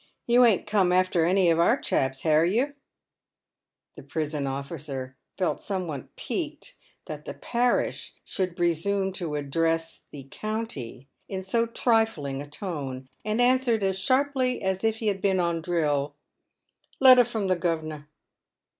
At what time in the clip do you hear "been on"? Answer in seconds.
15.21-15.61